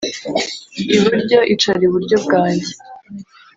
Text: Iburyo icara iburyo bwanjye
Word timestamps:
Iburyo 0.95 1.39
icara 1.53 1.81
iburyo 1.87 2.17
bwanjye 2.23 2.71